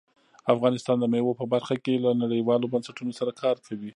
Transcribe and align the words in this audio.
افغانستان 0.53 0.97
د 0.99 1.05
مېوو 1.13 1.37
په 1.39 1.45
برخه 1.53 1.75
کې 1.83 1.93
له 2.03 2.11
نړیوالو 2.23 2.71
بنسټونو 2.73 3.11
سره 3.19 3.31
کار 3.41 3.55
کوي. 3.65 3.89